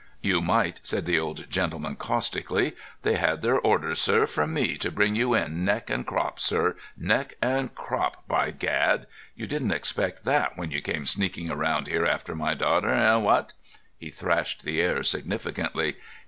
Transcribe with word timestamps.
"You 0.23 0.41
might," 0.41 0.79
said 0.81 1.05
the 1.05 1.19
old 1.19 1.47
gentleman 1.47 1.95
caustically. 1.95 2.75
"They 3.03 3.17
had 3.17 3.43
their 3.43 3.59
orders, 3.59 3.99
sir, 4.01 4.25
from 4.25 4.51
me, 4.51 4.75
to 4.77 4.91
bring 4.91 5.13
you 5.15 5.35
in 5.35 5.63
neck 5.63 5.91
and 5.91 6.07
crop, 6.07 6.39
sir—neck 6.39 7.35
and 7.39 7.75
crop, 7.75 8.27
by 8.27 8.49
gad! 8.49 9.05
You 9.35 9.45
didn't 9.45 9.73
expect 9.73 10.25
that 10.25 10.57
when 10.57 10.71
you 10.71 10.81
came 10.81 11.05
sneaking 11.05 11.49
round 11.49 11.85
here 11.85 12.07
after 12.07 12.33
my 12.33 12.55
daughter—eh, 12.55 13.17
what?" 13.17 13.53
He 13.99 14.09
thrashed 14.09 14.63
the 14.63 14.81
air 14.81 15.03
significantly. 15.03 15.97